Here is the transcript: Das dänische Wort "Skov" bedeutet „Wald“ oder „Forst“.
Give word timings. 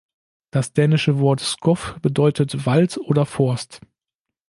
Das 0.49 0.73
dänische 0.73 1.19
Wort 1.19 1.41
"Skov" 1.41 1.95
bedeutet 2.01 2.65
„Wald“ 2.65 2.97
oder 2.97 3.27
„Forst“. 3.27 3.81